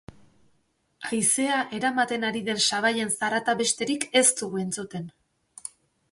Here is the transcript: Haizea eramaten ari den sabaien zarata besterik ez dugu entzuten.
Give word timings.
Haizea 1.09 1.57
eramaten 1.79 2.25
ari 2.29 2.41
den 2.47 2.61
sabaien 2.67 3.11
zarata 3.19 3.55
besterik 3.59 4.07
ez 4.23 4.25
dugu 4.39 4.63
entzuten. 4.63 5.05